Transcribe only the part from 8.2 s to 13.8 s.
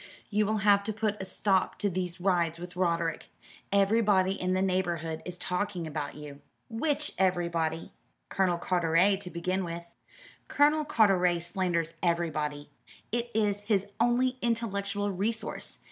"Colonel Carteret to begin with." "Colonel Carteret slanders everybody. It is